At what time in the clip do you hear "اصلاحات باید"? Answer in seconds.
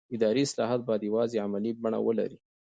0.47-1.07